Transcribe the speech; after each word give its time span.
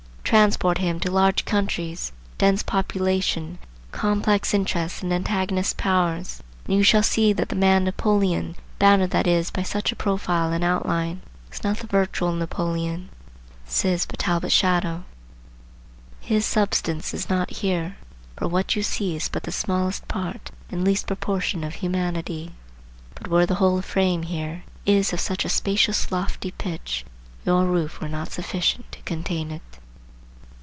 Transport 0.31 0.77
him 0.77 0.97
to 1.01 1.11
large 1.11 1.43
countries, 1.43 2.13
dense 2.37 2.63
population, 2.63 3.57
complex 3.91 4.53
interests 4.53 5.01
and 5.03 5.11
antagonist 5.11 5.75
power, 5.75 6.13
and 6.15 6.29
you 6.67 6.83
shall 6.83 7.03
see 7.03 7.33
that 7.33 7.49
the 7.49 7.55
man 7.55 7.83
Napoleon, 7.83 8.55
bounded 8.79 9.11
that 9.11 9.27
is 9.27 9.51
by 9.51 9.61
such 9.63 9.91
a 9.91 9.95
profile 9.95 10.53
and 10.53 10.63
outline, 10.63 11.19
is 11.51 11.65
not 11.65 11.79
the 11.79 11.87
virtual 11.87 12.31
Napoleon. 12.31 13.09
This 13.65 13.83
is 13.83 14.05
but 14.05 14.19
Talbot's 14.19 14.53
shadow;— 14.53 15.03
"His 16.21 16.45
substance 16.45 17.13
is 17.13 17.29
not 17.29 17.49
here. 17.51 17.97
For 18.37 18.47
what 18.47 18.73
you 18.73 18.83
see 18.83 19.17
is 19.17 19.27
but 19.27 19.43
the 19.43 19.51
smallest 19.51 20.07
part 20.07 20.49
And 20.69 20.85
least 20.85 21.07
proportion 21.07 21.61
of 21.65 21.73
humanity; 21.73 22.51
But 23.15 23.27
were 23.27 23.45
the 23.45 23.55
whole 23.55 23.81
frame 23.81 24.23
here, 24.23 24.63
It 24.85 24.95
is 24.95 25.11
of 25.11 25.19
such 25.19 25.43
a 25.43 25.49
spacious, 25.49 26.09
lofty 26.09 26.51
pitch, 26.51 27.03
Your 27.45 27.65
roof 27.65 27.99
were 27.99 28.07
not 28.07 28.31
sufficient 28.31 28.89
to 28.93 29.01
contain 29.01 29.51
it." 29.51 29.61